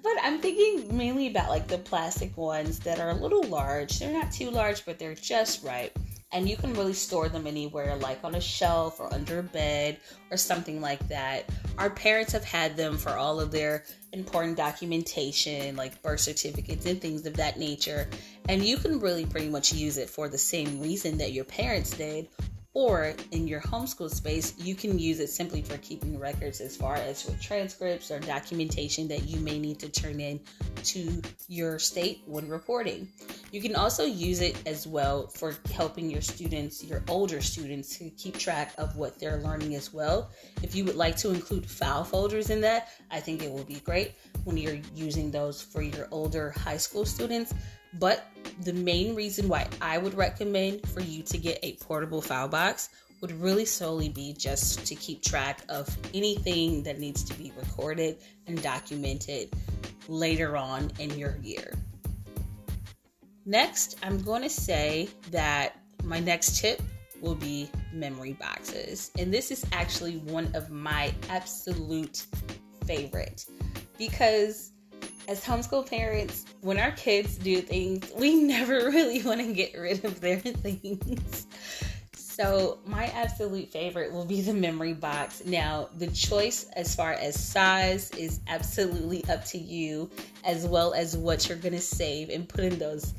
But 0.03 0.17
I'm 0.21 0.39
thinking 0.39 0.95
mainly 0.95 1.27
about 1.27 1.49
like 1.49 1.67
the 1.67 1.77
plastic 1.77 2.35
ones 2.35 2.77
that 2.79 2.99
are 2.99 3.11
a 3.11 3.15
little 3.15 3.43
large. 3.43 3.97
They're 3.97 4.11
not 4.11 4.33
too 4.33 4.51
large, 4.51 4.85
but 4.85 4.99
they're 4.99 5.15
just 5.15 5.63
right. 5.63 5.93
And 6.33 6.49
you 6.49 6.57
can 6.57 6.73
really 6.73 6.93
store 6.93 7.29
them 7.29 7.47
anywhere, 7.47 7.95
like 7.95 8.19
on 8.23 8.35
a 8.35 8.41
shelf 8.41 8.99
or 8.99 9.13
under 9.13 9.39
a 9.39 9.43
bed 9.43 9.97
or 10.29 10.35
something 10.35 10.81
like 10.81 11.07
that. 11.07 11.45
Our 11.77 11.89
parents 11.89 12.33
have 12.33 12.43
had 12.43 12.75
them 12.75 12.97
for 12.97 13.11
all 13.11 13.39
of 13.39 13.51
their 13.51 13.85
important 14.11 14.57
documentation, 14.57 15.75
like 15.77 16.01
birth 16.01 16.19
certificates 16.19 16.85
and 16.85 16.99
things 16.99 17.25
of 17.25 17.37
that 17.37 17.57
nature. 17.57 18.09
And 18.49 18.63
you 18.63 18.77
can 18.77 18.99
really 18.99 19.25
pretty 19.25 19.47
much 19.49 19.71
use 19.71 19.97
it 19.97 20.09
for 20.09 20.27
the 20.27 20.37
same 20.37 20.81
reason 20.81 21.17
that 21.19 21.33
your 21.33 21.45
parents 21.45 21.91
did, 21.91 22.27
or 22.75 23.13
in 23.31 23.47
your 23.47 23.61
homeschool 23.61 24.09
space, 24.09 24.55
you 24.57 24.73
can 24.73 24.97
use 24.97 25.19
it 25.19 25.27
simply 25.29 25.61
for 25.61 25.77
keeping 25.77 26.17
records 26.17 26.59
as 26.59 26.75
far 26.75 26.95
as 26.95 27.23
with 27.25 27.39
transcripts 27.39 28.09
or 28.09 28.19
documentation 28.19 29.07
that 29.07 29.27
you 29.27 29.39
may 29.39 29.59
need 29.59 29.79
to 29.79 29.89
turn 29.89 30.19
in 30.19 30.39
to 30.83 31.21
your 31.47 31.77
state 31.77 32.23
when 32.25 32.47
reporting. 32.49 33.07
You 33.51 33.61
can 33.61 33.75
also 33.75 34.05
use 34.05 34.41
it 34.41 34.57
as 34.65 34.87
well 34.87 35.27
for 35.27 35.55
helping 35.71 36.09
your 36.09 36.21
students, 36.21 36.83
your 36.83 37.03
older 37.07 37.41
students, 37.41 37.95
to 37.99 38.09
keep 38.11 38.37
track 38.39 38.73
of 38.79 38.95
what 38.95 39.19
they're 39.19 39.41
learning 39.41 39.75
as 39.75 39.93
well. 39.93 40.31
If 40.63 40.73
you 40.73 40.83
would 40.85 40.95
like 40.95 41.15
to 41.17 41.29
include 41.29 41.69
file 41.69 42.03
folders 42.03 42.49
in 42.49 42.59
that, 42.61 42.89
I 43.11 43.19
think 43.19 43.43
it 43.43 43.51
will 43.51 43.65
be 43.65 43.81
great 43.81 44.13
when 44.45 44.57
you're 44.57 44.79
using 44.95 45.29
those 45.29 45.61
for 45.61 45.83
your 45.83 46.07
older 46.09 46.51
high 46.57 46.77
school 46.77 47.05
students. 47.05 47.53
But 47.99 48.25
the 48.61 48.73
main 48.73 49.15
reason 49.15 49.47
why 49.47 49.67
I 49.81 49.97
would 49.97 50.13
recommend 50.13 50.87
for 50.89 51.01
you 51.01 51.23
to 51.23 51.37
get 51.37 51.59
a 51.63 51.73
portable 51.75 52.21
file 52.21 52.47
box 52.47 52.89
would 53.21 53.31
really 53.39 53.65
solely 53.65 54.09
be 54.09 54.33
just 54.33 54.85
to 54.85 54.95
keep 54.95 55.23
track 55.23 55.61
of 55.69 55.87
anything 56.13 56.83
that 56.83 56.99
needs 56.99 57.23
to 57.23 57.33
be 57.35 57.53
recorded 57.57 58.17
and 58.47 58.61
documented 58.61 59.49
later 60.09 60.57
on 60.57 60.91
in 60.99 61.17
your 61.17 61.37
year. 61.41 61.73
Next, 63.45 63.97
I'm 64.03 64.21
going 64.21 64.41
to 64.41 64.49
say 64.49 65.07
that 65.31 65.77
my 66.03 66.19
next 66.19 66.59
tip 66.59 66.81
will 67.21 67.35
be 67.35 67.69
memory 67.93 68.33
boxes. 68.33 69.09
And 69.17 69.33
this 69.33 69.51
is 69.51 69.65
actually 69.71 70.17
one 70.17 70.51
of 70.53 70.69
my 70.69 71.13
absolute 71.29 72.25
favorite 72.85 73.45
because 73.97 74.72
as 75.27 75.43
homeschool 75.43 75.89
parents, 75.89 76.45
when 76.61 76.77
our 76.77 76.91
kids 76.91 77.37
do 77.37 77.61
things, 77.61 78.11
we 78.17 78.35
never 78.43 78.89
really 78.89 79.21
want 79.23 79.41
to 79.41 79.53
get 79.53 79.77
rid 79.77 80.03
of 80.05 80.19
their 80.21 80.39
things. 80.39 81.47
So, 82.15 82.79
my 82.87 83.05
absolute 83.07 83.71
favorite 83.71 84.11
will 84.11 84.25
be 84.25 84.41
the 84.41 84.53
memory 84.53 84.93
box. 84.93 85.45
Now, 85.45 85.89
the 85.99 86.07
choice 86.07 86.65
as 86.75 86.95
far 86.95 87.13
as 87.13 87.39
size 87.39 88.09
is 88.11 88.39
absolutely 88.47 89.23
up 89.29 89.45
to 89.45 89.59
you, 89.59 90.09
as 90.43 90.65
well 90.65 90.93
as 90.93 91.15
what 91.15 91.47
you're 91.47 91.59
going 91.59 91.75
to 91.75 91.81
save 91.81 92.29
and 92.29 92.49
put 92.49 92.61
in 92.61 92.79
those 92.79 93.13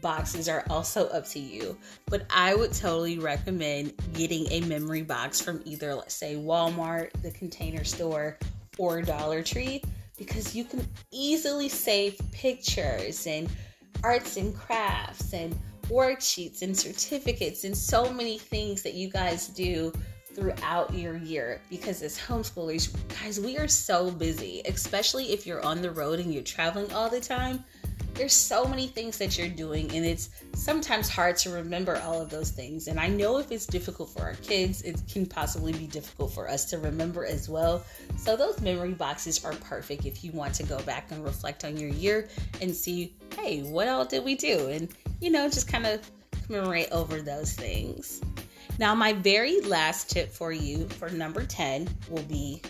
boxes 0.00 0.48
are 0.48 0.64
also 0.70 1.08
up 1.08 1.26
to 1.30 1.40
you. 1.40 1.76
But 2.06 2.26
I 2.30 2.54
would 2.54 2.72
totally 2.72 3.18
recommend 3.18 3.92
getting 4.14 4.46
a 4.52 4.60
memory 4.60 5.02
box 5.02 5.40
from 5.40 5.60
either, 5.64 5.92
let's 5.92 6.14
say, 6.14 6.36
Walmart, 6.36 7.10
the 7.22 7.32
container 7.32 7.82
store, 7.82 8.38
or 8.78 9.02
Dollar 9.02 9.42
Tree 9.42 9.82
because 10.20 10.54
you 10.54 10.64
can 10.64 10.86
easily 11.10 11.70
save 11.70 12.20
pictures 12.30 13.26
and 13.26 13.48
arts 14.04 14.36
and 14.36 14.54
crafts 14.54 15.32
and 15.32 15.58
worksheets 15.84 16.60
and 16.60 16.76
certificates 16.76 17.64
and 17.64 17.74
so 17.76 18.12
many 18.12 18.38
things 18.38 18.82
that 18.82 18.92
you 18.92 19.08
guys 19.08 19.48
do 19.48 19.90
throughout 20.34 20.92
your 20.94 21.16
year. 21.16 21.60
Because 21.70 22.02
as 22.02 22.18
homeschoolers 22.18 22.94
guys 23.22 23.40
we 23.40 23.56
are 23.56 23.66
so 23.66 24.10
busy 24.10 24.60
especially 24.66 25.32
if 25.32 25.46
you're 25.46 25.64
on 25.64 25.80
the 25.80 25.90
road 25.90 26.20
and 26.20 26.32
you're 26.32 26.42
traveling 26.42 26.92
all 26.92 27.08
the 27.08 27.20
time 27.20 27.64
there's 28.14 28.32
so 28.32 28.64
many 28.64 28.86
things 28.86 29.18
that 29.18 29.38
you're 29.38 29.48
doing 29.48 29.90
and 29.94 30.04
it's 30.04 30.30
sometimes 30.54 31.08
hard 31.08 31.36
to 31.38 31.50
remember 31.50 31.96
all 32.04 32.20
of 32.20 32.30
those 32.30 32.50
things. 32.50 32.88
And 32.88 32.98
i 32.98 33.06
know 33.06 33.38
if 33.38 33.50
it's 33.50 33.66
difficult 33.66 34.10
for 34.10 34.22
our 34.22 34.34
kids 34.34 34.82
it 34.82 35.00
can 35.10 35.26
possibly 35.26 35.72
be 35.72 35.86
difficult 35.86 36.32
for 36.32 36.48
us 36.48 36.64
to 36.66 36.78
remember 36.78 37.24
as 37.24 37.48
well. 37.48 37.84
So 38.16 38.36
those 38.36 38.60
memory 38.60 38.92
boxes 38.92 39.44
are 39.44 39.52
perfect 39.54 40.06
if 40.06 40.24
you 40.24 40.32
want 40.32 40.54
to 40.54 40.62
go 40.62 40.80
back 40.82 41.10
and 41.10 41.24
reflect 41.24 41.64
on 41.64 41.76
your 41.76 41.90
year 41.90 42.28
and 42.60 42.74
see 42.74 43.14
hey 43.36 43.62
what 43.62 43.88
all 43.88 44.04
did 44.04 44.24
we 44.24 44.34
do? 44.34 44.68
And 44.68 44.88
you 45.20 45.30
know 45.30 45.48
just 45.48 45.68
kind 45.68 45.86
of 45.86 46.08
commemorate 46.46 46.90
over 46.92 47.22
those 47.22 47.52
things. 47.52 48.20
Now 48.78 48.94
my 48.94 49.12
very 49.12 49.60
last 49.60 50.10
tip 50.10 50.32
for 50.32 50.52
you 50.52 50.88
for 50.88 51.10
number 51.10 51.44
10 51.44 51.88
will 52.08 52.22
be 52.22 52.62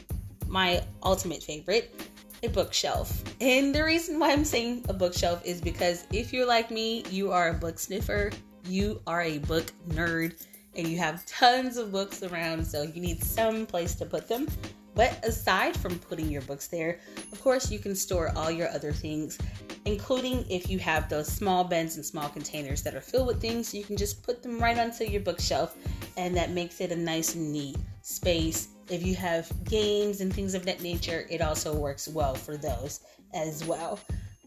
my 0.49 0.83
ultimate 1.03 1.43
favorite 1.43 1.95
a 2.43 2.49
bookshelf. 2.49 3.23
And 3.41 3.75
the 3.75 3.85
reason 3.85 4.19
why 4.19 4.33
I'm 4.33 4.45
saying 4.45 4.87
a 4.89 4.93
bookshelf 4.93 5.45
is 5.45 5.61
because 5.61 6.07
if 6.13 6.33
you're 6.33 6.47
like 6.47 6.71
me, 6.71 7.05
you 7.11 7.33
are 7.33 7.51
a 7.51 7.55
book 7.55 7.79
sniffer, 7.79 8.31
you 8.65 9.01
are 9.07 9.23
a 9.23 9.39
book 9.39 9.73
nerd 9.89 10.47
and 10.77 10.87
you 10.87 10.99
have 10.99 11.27
tons 11.27 11.77
of 11.77 11.93
books 11.93 12.23
around, 12.23 12.65
so 12.65 12.83
you 12.83 13.01
need 13.01 13.23
some 13.23 13.67
place 13.67 13.95
to 13.97 14.07
put 14.07 14.29
them. 14.29 14.47
But 14.95 15.25
aside 15.25 15.77
from 15.77 15.99
putting 15.99 16.31
your 16.31 16.43
books 16.43 16.67
there, 16.67 17.01
of 17.33 17.41
course, 17.41 17.71
you 17.71 17.79
can 17.79 17.95
store 17.95 18.33
all 18.37 18.51
your 18.51 18.69
other 18.69 18.93
things, 18.93 19.39
including 19.85 20.45
if 20.51 20.69
you 20.69 20.79
have 20.79 21.09
those 21.09 21.29
small 21.29 21.65
bins 21.65 21.97
and 21.97 22.05
small 22.05 22.29
containers 22.29 22.83
that 22.83 22.95
are 22.95 23.01
filled 23.01 23.29
with 23.29 23.41
things, 23.41 23.73
you 23.73 23.85
can 23.85 23.97
just 23.97 24.23
put 24.23 24.43
them 24.43 24.59
right 24.59 24.79
onto 24.79 25.05
your 25.05 25.21
bookshelf, 25.23 25.77
and 26.17 26.37
that 26.37 26.51
makes 26.51 26.81
it 26.81 26.93
a 26.93 26.97
nice 26.97 27.35
neat 27.35 27.77
space. 28.03 28.69
If 28.91 29.07
you 29.07 29.15
have 29.15 29.51
games 29.65 30.21
and 30.21 30.35
things 30.35 30.55
of 30.55 30.65
that 30.65 30.83
nature, 30.83 31.25
it 31.31 31.41
also 31.41 31.75
works 31.75 32.09
well 32.09 32.35
for 32.35 32.57
those 32.57 33.01
as 33.33 33.65
well. 33.65 34.01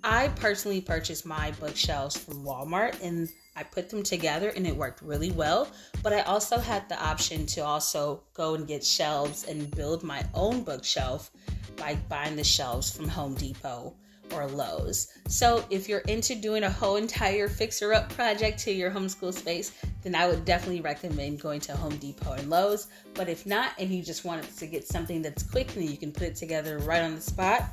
I 0.04 0.28
personally 0.36 0.82
purchased 0.82 1.26
my 1.26 1.52
bookshelves 1.62 2.18
from 2.18 2.44
Walmart 2.44 3.02
and 3.02 3.30
I 3.56 3.64
put 3.64 3.90
them 3.90 4.04
together 4.04 4.50
and 4.50 4.68
it 4.68 4.76
worked 4.76 5.02
really 5.02 5.32
well. 5.32 5.70
But 6.02 6.12
I 6.12 6.22
also 6.22 6.58
had 6.58 6.90
the 6.90 7.02
option 7.02 7.46
to 7.48 7.62
also 7.62 8.22
go 8.34 8.56
and 8.56 8.68
get 8.68 8.84
shelves 8.84 9.46
and 9.46 9.72
build 9.72 10.04
my 10.04 10.26
own 10.34 10.64
bookshelf 10.64 11.32
by 11.78 11.96
buying 12.10 12.36
the 12.36 12.44
shelves 12.44 12.92
from 12.92 13.08
Home 13.08 13.36
Depot 13.36 13.96
or 14.34 14.48
Lowe's. 14.48 15.08
So 15.28 15.66
if 15.70 15.88
you're 15.88 16.00
into 16.02 16.36
doing 16.36 16.64
a 16.64 16.70
whole 16.70 16.96
entire 16.96 17.48
fixer 17.48 17.94
up 17.94 18.10
project 18.10 18.60
to 18.60 18.72
your 18.72 18.92
homeschool 18.92 19.34
space, 19.34 19.72
then 20.02 20.16
I 20.16 20.28
would 20.28 20.46
definitely 20.46 20.82
recommend 20.82 21.42
going 21.42 21.62
to 21.62 21.76
Home 21.76 21.96
Depot 21.98 22.34
and 22.34 22.50
Lowe's. 22.50 22.88
But 23.14 23.30
if 23.30 23.46
not, 23.46 23.72
and 23.80 23.90
you 23.90 24.04
just 24.04 24.26
wanted 24.26 24.56
to 24.58 24.68
get 24.68 24.88
something 24.88 25.22
that's 25.22 25.44
quick 25.44 25.76
and 25.76 25.90
you 25.90 25.98
can 25.98 26.12
put 26.12 26.24
it 26.24 26.36
together 26.36 26.80
right 26.80 27.02
on 27.02 27.16
the 27.16 27.22
spot, 27.22 27.64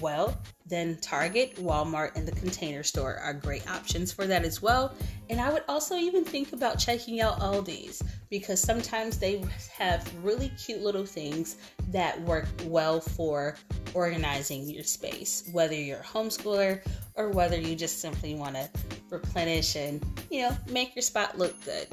well, 0.00 0.36
then 0.66 0.98
Target, 1.00 1.56
Walmart, 1.56 2.16
and 2.16 2.26
the 2.26 2.32
container 2.32 2.82
store 2.82 3.16
are 3.16 3.32
great 3.32 3.68
options 3.70 4.12
for 4.12 4.26
that 4.26 4.44
as 4.44 4.60
well. 4.60 4.94
And 5.28 5.40
I 5.40 5.52
would 5.52 5.64
also 5.68 5.96
even 5.96 6.24
think 6.24 6.52
about 6.52 6.78
checking 6.78 7.20
out 7.20 7.40
Aldi's 7.40 8.02
because 8.30 8.60
sometimes 8.60 9.18
they 9.18 9.42
have 9.76 10.08
really 10.24 10.50
cute 10.50 10.82
little 10.82 11.04
things 11.04 11.56
that 11.90 12.20
work 12.22 12.46
well 12.64 13.00
for 13.00 13.56
organizing 13.94 14.68
your 14.68 14.84
space, 14.84 15.48
whether 15.52 15.74
you're 15.74 15.98
a 15.98 16.04
homeschooler 16.04 16.80
or 17.14 17.30
whether 17.30 17.58
you 17.58 17.74
just 17.74 18.00
simply 18.00 18.34
want 18.34 18.54
to 18.54 18.68
replenish 19.10 19.74
and, 19.74 20.04
you 20.30 20.42
know, 20.42 20.56
make 20.70 20.94
your 20.94 21.02
spot 21.02 21.38
look 21.38 21.60
good. 21.64 21.88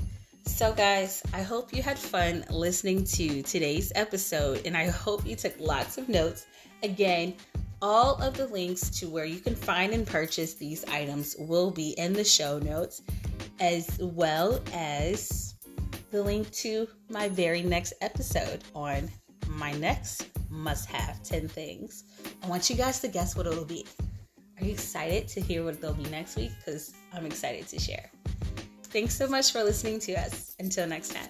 So, 0.46 0.74
guys, 0.74 1.24
I 1.34 1.42
hope 1.42 1.74
you 1.74 1.82
had 1.82 1.98
fun 1.98 2.46
listening 2.50 3.06
to 3.06 3.42
today's 3.44 3.92
episode 3.96 4.62
and 4.66 4.75
I 4.75 4.90
hope 4.90 5.25
you 5.25 5.36
took 5.36 5.58
lots 5.60 5.98
of 5.98 6.10
notes. 6.10 6.46
Again, 6.84 7.36
all 7.84 8.16
of 8.22 8.38
the 8.38 8.48
links 8.48 8.90
to 8.90 9.10
where 9.10 9.25
you 9.25 9.42
can 9.42 9.54
find 9.54 9.92
and 9.92 10.08
purchase 10.08 10.54
these 10.54 10.86
items 10.86 11.36
will 11.38 11.70
be 11.70 11.90
in 11.98 12.13
the 12.13 12.24
show 12.24 12.58
notes, 12.60 13.02
as 13.60 14.00
well 14.02 14.63
as 14.74 15.56
the 16.10 16.24
link 16.24 16.50
to 16.52 16.88
my 17.10 17.28
very 17.28 17.62
next 17.62 17.94
episode 18.00 18.63
on 18.74 19.12
my 19.50 19.74
next 19.74 20.30
must 20.50 20.88
have 20.88 21.22
10 21.24 21.50
things. 21.50 22.06
I 22.42 22.48
want 22.48 22.70
you 22.70 22.78
guys 22.78 23.02
to 23.02 23.10
guess 23.10 23.36
what 23.36 23.48
it'll 23.48 23.66
be. 23.66 23.86
Are 24.62 24.66
you 24.66 24.72
excited 24.72 25.28
to 25.28 25.42
hear 25.42 25.66
what 25.66 25.82
they'll 25.82 25.94
be 25.94 26.10
next 26.10 26.38
week? 26.38 26.52
Because 26.60 26.94
I'm 27.12 27.25
excited 27.25 27.68
to 27.68 27.80
share. 27.80 28.10
Thanks 28.84 29.13
so 29.13 29.28
much 29.28 29.52
for 29.52 29.62
listening 29.62 30.00
to 30.02 30.13
us. 30.13 30.56
Until 30.58 30.88
next 30.88 31.13
time. 31.13 31.28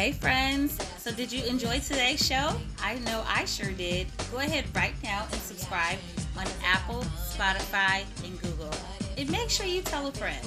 Hey, 0.00 0.12
friends. 0.12 0.78
So, 0.96 1.12
did 1.12 1.30
you 1.30 1.44
enjoy 1.44 1.78
today's 1.80 2.26
show? 2.26 2.56
I 2.82 2.94
know 3.00 3.22
I 3.26 3.44
sure 3.44 3.70
did. 3.70 4.06
Go 4.32 4.38
ahead 4.38 4.64
right 4.74 4.94
now 5.02 5.26
and 5.30 5.40
subscribe 5.42 5.98
on 6.38 6.46
Apple, 6.64 7.04
Spotify, 7.18 8.06
and 8.24 8.40
Google. 8.40 8.72
And 9.18 9.30
make 9.30 9.50
sure 9.50 9.66
you 9.66 9.82
tell 9.82 10.06
a 10.06 10.12
friend. 10.12 10.40